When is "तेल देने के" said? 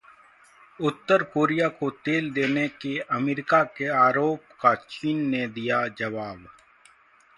2.05-2.97